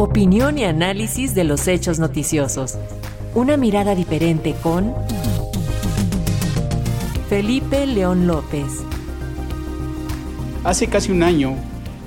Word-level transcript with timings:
Opinión 0.00 0.56
y 0.56 0.64
análisis 0.64 1.34
de 1.34 1.44
los 1.44 1.68
hechos 1.68 1.98
noticiosos. 1.98 2.78
Una 3.34 3.58
mirada 3.58 3.94
diferente 3.94 4.54
con 4.62 4.94
Felipe 7.28 7.86
León 7.86 8.26
López. 8.26 8.82
Hace 10.64 10.86
casi 10.86 11.12
un 11.12 11.22
año, 11.22 11.54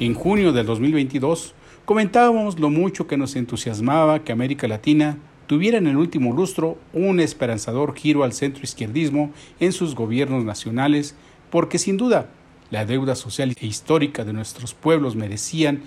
en 0.00 0.14
junio 0.14 0.54
del 0.54 0.64
2022, 0.64 1.52
comentábamos 1.84 2.58
lo 2.58 2.70
mucho 2.70 3.06
que 3.06 3.18
nos 3.18 3.36
entusiasmaba 3.36 4.24
que 4.24 4.32
América 4.32 4.66
Latina 4.66 5.18
tuviera 5.46 5.76
en 5.76 5.86
el 5.86 5.98
último 5.98 6.32
lustro 6.32 6.78
un 6.94 7.20
esperanzador 7.20 7.94
giro 7.94 8.24
al 8.24 8.32
centro 8.32 8.62
izquierdismo 8.62 9.32
en 9.60 9.72
sus 9.72 9.94
gobiernos 9.94 10.46
nacionales, 10.46 11.14
porque 11.50 11.76
sin 11.76 11.98
duda 11.98 12.30
la 12.70 12.86
deuda 12.86 13.14
social 13.14 13.54
e 13.60 13.66
histórica 13.66 14.24
de 14.24 14.32
nuestros 14.32 14.72
pueblos 14.72 15.14
merecían 15.14 15.82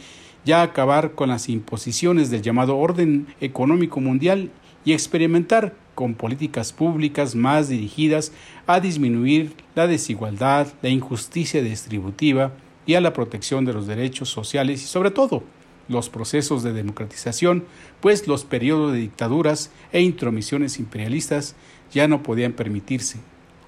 ya 0.45 0.61
acabar 0.61 1.13
con 1.13 1.29
las 1.29 1.49
imposiciones 1.49 2.29
del 2.29 2.41
llamado 2.41 2.77
orden 2.77 3.27
económico 3.41 3.99
mundial 3.99 4.51
y 4.85 4.93
experimentar 4.93 5.75
con 5.95 6.13
políticas 6.13 6.71
públicas 6.71 7.35
más 7.35 7.69
dirigidas 7.69 8.31
a 8.67 8.79
disminuir 8.79 9.53
la 9.73 9.87
desigualdad, 9.87 10.67
la 10.81 10.89
injusticia 10.89 11.61
distributiva 11.61 12.53
y 12.85 12.93
a 12.93 13.01
la 13.01 13.13
protección 13.13 13.65
de 13.65 13.73
los 13.73 13.87
derechos 13.87 14.29
sociales 14.29 14.83
y 14.83 14.85
sobre 14.85 15.11
todo 15.11 15.43
los 15.87 16.09
procesos 16.09 16.63
de 16.63 16.73
democratización, 16.73 17.65
pues 18.01 18.27
los 18.27 18.43
periodos 18.43 18.93
de 18.93 18.99
dictaduras 18.99 19.71
e 19.91 20.01
intromisiones 20.01 20.79
imperialistas 20.79 21.55
ya 21.91 22.07
no 22.07 22.23
podían 22.23 22.53
permitirse. 22.53 23.19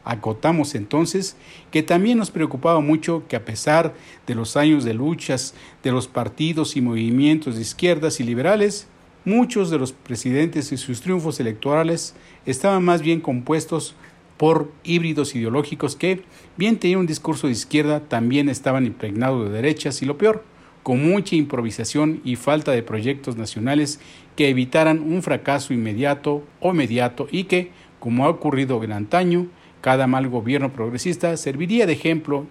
Acotamos 0.10 0.74
entonces 0.74 1.36
que 1.70 1.84
también 1.84 2.18
nos 2.18 2.32
preocupaba 2.32 2.80
mucho 2.80 3.24
que 3.28 3.36
a 3.36 3.44
pesar 3.44 3.94
de 4.26 4.36
los 4.36 4.56
años 4.56 4.86
de 4.86 4.94
luchas 4.94 5.54
de 5.84 5.92
los 5.92 6.08
partidos 6.08 6.78
y 6.78 6.82
movimientos 6.82 7.56
de 7.56 7.62
izquierdas 7.62 8.22
y 8.22 8.24
liberales, 8.24 8.88
muchos 9.26 9.70
de 9.70 9.78
los 9.78 9.92
presidentes 9.92 10.72
y 10.72 10.78
sus 10.78 11.02
triunfos 11.02 11.42
electorales 11.42 12.16
estaban 12.46 12.86
más 12.86 13.02
bien 13.02 13.20
compuestos 13.20 13.96
por 14.38 14.72
híbridos 14.86 15.36
ideológicos 15.36 15.98
que, 15.98 16.22
bien 16.56 16.78
tenían 16.78 17.02
un 17.02 17.08
discurso 17.08 17.48
de 17.48 17.53
izquierda, 17.53 18.00
también 18.00 18.48
estaban 18.48 18.86
impregnados 18.86 19.50
de 19.50 19.56
derechas 19.56 20.02
y 20.02 20.06
lo 20.06 20.18
peor, 20.18 20.46
con 20.84 21.06
mucha 21.06 21.36
improvisación 21.36 22.22
y 22.24 22.38
falta 22.38 22.72
de 22.72 22.81
proyectos 22.81 23.36
nacionales 23.36 24.00
que 24.38 24.48
evitaran 24.48 25.00
un 25.00 25.22
fracaso 25.22 25.74
inmediato 25.74 26.46
o 26.62 26.72
mediato 26.72 27.28
y 27.30 27.44
que, 27.44 27.72
como 28.00 28.24
ha 28.24 28.30
ocurrido 28.30 28.81
en 28.86 28.94
antaño, 28.94 29.48
cada 29.81 30.08
mal 30.08 30.28
gobierno 30.28 30.73
progresista 30.73 31.36
serviría 31.38 31.86
de 31.86 31.94
ejemplo 31.94 32.45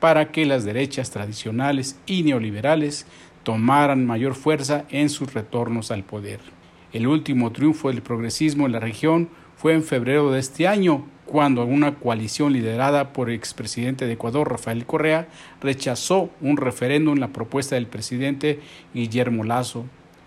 para 0.00 0.32
que 0.32 0.46
las 0.46 0.64
derechas 0.64 1.10
tradicionales 1.10 1.96
y 2.06 2.22
neoliberales 2.24 3.06
tomaran 3.44 4.06
mayor 4.06 4.34
fuerza 4.34 4.84
en 4.90 5.08
sus 5.08 5.32
retornos 5.32 5.90
al 5.90 6.04
poder. 6.04 6.40
El 6.92 7.06
último 7.06 7.52
triunfo 7.52 7.88
del 7.88 8.02
progresismo 8.02 8.66
en 8.66 8.72
la 8.72 8.80
región 8.80 9.28
fue 9.56 9.74
en 9.74 9.82
febrero 9.82 10.32
de 10.32 10.40
este 10.40 10.66
año, 10.66 11.06
cuando 11.24 11.64
una 11.64 11.94
coalición 11.94 12.52
liderada 12.52 13.12
por 13.12 13.30
el 13.30 13.36
expresidente 13.36 14.06
de 14.06 14.14
Ecuador, 14.14 14.50
Rafael 14.50 14.84
Correa, 14.84 15.28
rechazó 15.60 16.30
un 16.40 16.56
referéndum 16.56 17.14
en 17.14 17.20
la 17.20 17.28
propuesta 17.28 17.76
del 17.76 17.86
presidente 17.86 18.60
Guillermo 18.92 19.44
Lazo. 19.44 19.84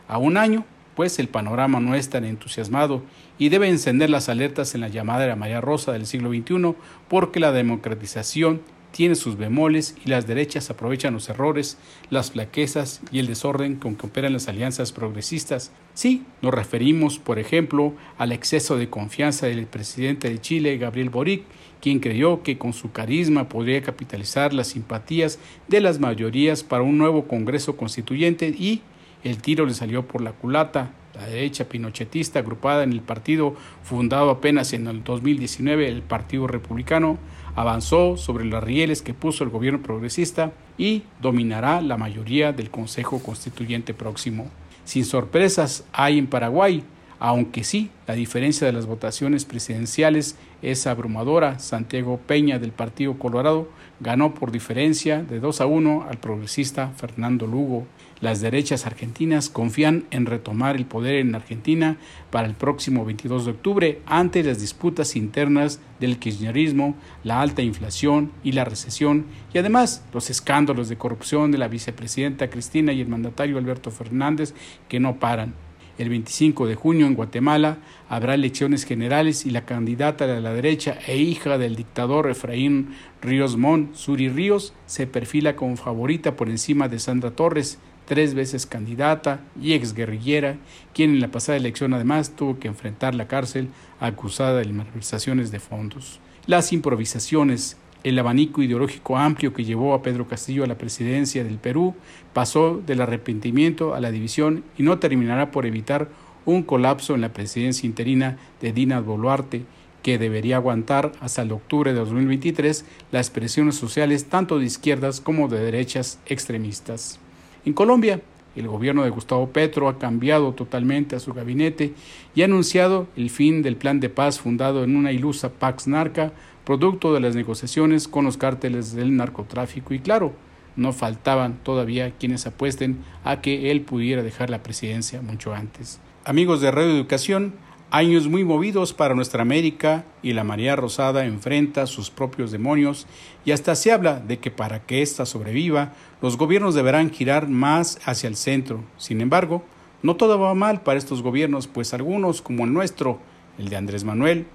A 0.07 0.17
un 0.17 0.37
año 0.37 0.65
pues 0.95 1.19
el 1.19 1.27
panorama 1.27 1.79
no 1.79 1.95
es 1.95 2.09
tan 2.09 2.25
entusiasmado 2.25 3.03
y 3.37 3.49
debe 3.49 3.67
encender 3.67 4.09
las 4.09 4.29
alertas 4.29 4.75
en 4.75 4.81
la 4.81 4.87
llamada 4.87 5.21
de 5.21 5.27
la 5.27 5.35
María 5.35 5.61
Rosa 5.61 5.91
del 5.91 6.05
siglo 6.05 6.29
XXI 6.29 6.75
porque 7.07 7.39
la 7.39 7.51
democratización 7.51 8.61
tiene 8.95 9.15
sus 9.15 9.35
bemoles 9.37 9.93
y 10.05 10.09
las 10.09 10.25
derechas 10.25 10.69
aprovechan 10.69 11.13
los 11.13 11.27
errores, 11.27 11.77
las 12.09 12.31
flaquezas 12.31 13.01
y 13.11 13.19
el 13.19 13.27
desorden 13.27 13.75
con 13.75 13.97
que 13.97 14.07
operan 14.07 14.31
las 14.31 14.47
alianzas 14.47 14.93
progresistas. 14.93 15.73
Sí, 15.93 16.23
nos 16.41 16.53
referimos, 16.53 17.19
por 17.19 17.37
ejemplo, 17.37 17.93
al 18.17 18.31
exceso 18.31 18.77
de 18.77 18.89
confianza 18.89 19.47
del 19.47 19.65
presidente 19.65 20.29
de 20.29 20.39
Chile, 20.39 20.77
Gabriel 20.77 21.09
Boric, 21.09 21.43
quien 21.81 21.99
creyó 21.99 22.41
que 22.41 22.57
con 22.57 22.71
su 22.71 22.93
carisma 22.93 23.49
podría 23.49 23.83
capitalizar 23.83 24.53
las 24.53 24.67
simpatías 24.67 25.39
de 25.67 25.81
las 25.81 25.99
mayorías 25.99 26.63
para 26.63 26.83
un 26.83 26.97
nuevo 26.97 27.27
Congreso 27.27 27.75
Constituyente 27.75 28.47
y 28.47 28.81
el 29.25 29.41
tiro 29.41 29.65
le 29.65 29.73
salió 29.73 30.07
por 30.07 30.21
la 30.21 30.31
culata. 30.31 30.91
La 31.15 31.25
derecha 31.27 31.67
pinochetista, 31.67 32.39
agrupada 32.39 32.83
en 32.83 32.91
el 32.91 33.01
partido 33.01 33.55
fundado 33.83 34.29
apenas 34.29 34.73
en 34.73 34.87
el 34.87 35.03
2019, 35.03 35.87
el 35.87 36.01
Partido 36.01 36.45
Republicano, 36.45 37.17
avanzó 37.55 38.17
sobre 38.17 38.45
los 38.45 38.63
rieles 38.63 39.01
que 39.01 39.13
puso 39.13 39.43
el 39.43 39.49
gobierno 39.49 39.81
progresista 39.81 40.51
y 40.77 41.03
dominará 41.21 41.81
la 41.81 41.97
mayoría 41.97 42.51
del 42.51 42.69
Consejo 42.69 43.23
Constituyente 43.23 43.93
próximo. 43.93 44.49
Sin 44.83 45.05
sorpresas 45.05 45.85
hay 45.93 46.19
en 46.19 46.27
Paraguay, 46.27 46.83
aunque 47.19 47.63
sí, 47.63 47.89
la 48.07 48.15
diferencia 48.15 48.67
de 48.67 48.73
las 48.73 48.85
votaciones 48.85 49.45
presidenciales 49.45 50.37
es 50.61 50.87
abrumadora. 50.87 51.59
Santiago 51.59 52.19
Peña 52.25 52.59
del 52.59 52.71
Partido 52.71 53.17
Colorado 53.17 53.69
ganó 53.99 54.33
por 54.33 54.51
diferencia 54.51 55.23
de 55.23 55.39
2 55.39 55.61
a 55.61 55.65
1 55.65 56.05
al 56.09 56.17
progresista 56.17 56.91
Fernando 56.97 57.47
Lugo. 57.47 57.85
Las 58.21 58.41
derechas 58.41 58.85
argentinas 58.85 59.49
confían 59.49 60.05
en 60.09 60.25
retomar 60.25 60.75
el 60.75 60.85
poder 60.85 61.15
en 61.15 61.35
Argentina 61.35 61.97
para 62.31 62.47
el 62.47 62.53
próximo 62.53 63.05
22 63.05 63.45
de 63.45 63.51
octubre 63.51 64.01
ante 64.05 64.43
las 64.43 64.59
disputas 64.59 65.15
internas 65.15 65.79
del 65.99 66.17
kirchnerismo, 66.17 66.95
la 67.23 67.41
alta 67.41 67.61
inflación 67.61 68.31
y 68.43 68.53
la 68.53 68.65
recesión 68.65 69.25
y 69.53 69.57
además 69.57 70.03
los 70.13 70.29
escándalos 70.29 70.89
de 70.89 70.97
corrupción 70.97 71.51
de 71.51 71.57
la 71.57 71.67
vicepresidenta 71.67 72.49
Cristina 72.49 72.93
y 72.93 73.01
el 73.01 73.07
mandatario 73.07 73.57
Alberto 73.57 73.91
Fernández 73.91 74.53
que 74.87 74.99
no 74.99 75.19
paran. 75.19 75.64
El 75.97 76.09
25 76.09 76.67
de 76.67 76.75
junio 76.75 77.07
en 77.07 77.15
Guatemala 77.15 77.77
habrá 78.09 78.33
elecciones 78.33 78.83
generales 78.83 79.45
y 79.45 79.51
la 79.51 79.65
candidata 79.65 80.27
de 80.27 80.41
la 80.41 80.53
derecha 80.53 80.97
e 81.07 81.17
hija 81.17 81.57
del 81.57 81.77
dictador 81.77 82.29
Efraín 82.29 82.95
Ríos 83.21 83.55
Mon, 83.55 83.91
Suri 83.95 84.27
Ríos, 84.27 84.73
se 84.87 85.07
perfila 85.07 85.55
como 85.55 85.77
favorita 85.77 86.35
por 86.35 86.49
encima 86.49 86.89
de 86.89 86.99
Sandra 86.99 87.31
Torres, 87.31 87.79
tres 88.05 88.33
veces 88.33 88.65
candidata 88.65 89.39
y 89.59 89.71
exguerrillera, 89.71 90.57
quien 90.93 91.11
en 91.11 91.21
la 91.21 91.31
pasada 91.31 91.57
elección 91.57 91.93
además 91.93 92.35
tuvo 92.35 92.59
que 92.59 92.67
enfrentar 92.67 93.15
la 93.15 93.27
cárcel 93.27 93.69
acusada 94.01 94.59
de 94.59 94.71
malversaciones 94.73 95.49
de 95.51 95.59
fondos. 95.59 96.19
Las 96.45 96.73
improvisaciones, 96.73 97.77
el 98.05 98.19
abanico 98.19 98.61
ideológico 98.61 99.17
amplio 99.17 99.51
que 99.51 99.65
llevó 99.65 99.95
a 99.95 100.03
Pedro 100.03 100.27
Castillo 100.27 100.63
a 100.63 100.67
la 100.67 100.77
presidencia 100.77 101.43
del 101.43 101.57
Perú 101.57 101.95
pasó 102.33 102.79
del 102.85 103.01
arrepentimiento 103.01 103.95
a 103.95 103.99
la 103.99 104.11
división 104.11 104.63
y 104.77 104.83
no 104.83 104.99
terminará 104.99 105.49
por 105.49 105.65
evitar 105.65 106.09
un 106.45 106.61
colapso 106.61 107.15
en 107.15 107.21
la 107.21 107.33
presidencia 107.33 107.87
interina 107.87 108.37
de 108.61 108.73
Dina 108.73 108.99
Boluarte, 108.99 109.63
que 110.03 110.19
debería 110.19 110.57
aguantar 110.57 111.13
hasta 111.19 111.41
el 111.41 111.51
octubre 111.51 111.93
de 111.93 111.99
2023 111.99 112.85
las 113.11 113.31
presiones 113.31 113.73
sociales 113.73 114.25
tanto 114.25 114.59
de 114.59 114.65
izquierdas 114.65 115.19
como 115.19 115.47
de 115.47 115.59
derechas 115.61 116.19
extremistas. 116.27 117.19
En 117.65 117.73
Colombia, 117.73 118.21
el 118.59 118.67
gobierno 118.67 119.03
de 119.03 119.09
Gustavo 119.09 119.49
Petro 119.49 119.87
ha 119.87 119.99
cambiado 119.99 120.53
totalmente 120.53 121.15
a 121.15 121.19
su 121.19 121.33
gabinete 121.33 121.93
y 122.33 122.41
ha 122.41 122.45
anunciado 122.45 123.07
el 123.15 123.29
fin 123.29 123.61
del 123.61 123.75
plan 123.75 123.99
de 123.99 124.09
paz 124.09 124.39
fundado 124.39 124.83
en 124.83 124.95
una 124.95 125.11
ilusa 125.11 125.49
Pax 125.49 125.87
Narca, 125.87 126.31
producto 126.63 127.13
de 127.13 127.19
las 127.19 127.35
negociaciones 127.35 128.07
con 128.07 128.25
los 128.25 128.37
cárteles 128.37 128.93
del 128.93 129.15
narcotráfico 129.15 129.93
y 129.93 129.99
claro, 129.99 130.33
no 130.75 130.93
faltaban 130.93 131.59
todavía 131.63 132.11
quienes 132.11 132.45
apuesten 132.47 133.03
a 133.23 133.41
que 133.41 133.71
él 133.71 133.81
pudiera 133.81 134.23
dejar 134.23 134.49
la 134.49 134.63
presidencia 134.63 135.21
mucho 135.21 135.53
antes. 135.53 135.99
Amigos 136.25 136.61
de 136.61 136.71
Radio 136.71 136.91
Educación, 136.91 137.53
Años 137.95 138.27
muy 138.27 138.43
movidos 138.43 138.91
para 138.91 139.15
nuestra 139.15 139.41
América 139.41 140.03
y 140.21 140.33
la 140.33 140.43
María 140.43 140.75
Rosada 140.75 141.23
enfrenta 141.23 141.87
sus 141.87 142.09
propios 142.09 142.51
demonios 142.51 143.07
y 143.45 143.51
hasta 143.51 143.73
se 143.73 143.93
habla 143.93 144.19
de 144.19 144.37
que 144.37 144.51
para 144.51 144.85
que 144.85 145.01
ésta 145.01 145.25
sobreviva, 145.25 145.93
los 146.21 146.37
gobiernos 146.37 146.75
deberán 146.75 147.09
girar 147.09 147.47
más 147.47 147.99
hacia 148.03 148.27
el 148.27 148.35
centro. 148.35 148.83
Sin 148.97 149.21
embargo, 149.21 149.63
no 150.03 150.17
todo 150.17 150.37
va 150.37 150.53
mal 150.53 150.81
para 150.81 150.99
estos 150.99 151.21
gobiernos, 151.21 151.67
pues 151.67 151.93
algunos, 151.93 152.41
como 152.41 152.65
el 152.65 152.73
nuestro, 152.73 153.19
el 153.57 153.69
de 153.69 153.77
Andrés 153.77 154.03
Manuel, 154.03 154.45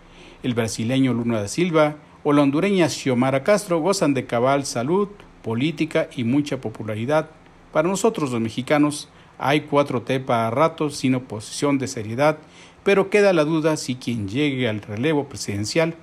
el 0.42 0.52
brasileño 0.52 1.14
Luna 1.14 1.40
da 1.40 1.48
Silva 1.48 1.96
o 2.22 2.34
la 2.34 2.42
hondureña 2.42 2.90
Xiomara 2.90 3.42
Castro, 3.42 3.80
gozan 3.80 4.12
de 4.12 4.26
cabal 4.26 4.66
salud, 4.66 5.08
política 5.42 6.10
y 6.14 6.24
mucha 6.24 6.60
popularidad. 6.60 7.30
Para 7.72 7.88
nosotros 7.88 8.32
los 8.32 8.40
mexicanos, 8.42 9.08
hay 9.38 9.62
cuatro 9.62 10.02
T 10.02 10.20
para 10.20 10.50
ratos 10.50 10.98
sin 10.98 11.14
oposición 11.14 11.78
de 11.78 11.88
seriedad 11.88 12.36
pero 12.84 13.10
queda 13.10 13.32
la 13.32 13.44
duda 13.44 13.76
si 13.76 13.94
quien 13.94 14.28
llegue 14.28 14.68
al 14.68 14.82
relevo 14.82 15.28
presidencial 15.28 15.94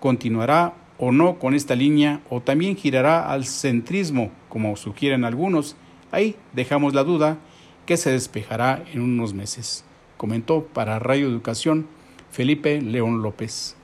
continuará 0.00 0.74
o 0.98 1.12
no 1.12 1.38
con 1.38 1.54
esta 1.54 1.74
línea 1.74 2.20
o 2.30 2.40
también 2.40 2.76
girará 2.76 3.30
al 3.30 3.44
centrismo, 3.46 4.30
como 4.48 4.76
sugieren 4.76 5.24
algunos. 5.24 5.76
Ahí 6.12 6.36
dejamos 6.52 6.94
la 6.94 7.04
duda 7.04 7.38
que 7.86 7.96
se 7.96 8.10
despejará 8.10 8.84
en 8.92 9.00
unos 9.00 9.34
meses. 9.34 9.84
Comentó 10.16 10.64
para 10.64 10.98
Radio 10.98 11.26
Educación 11.26 11.86
Felipe 12.30 12.80
León 12.80 13.22
López. 13.22 13.76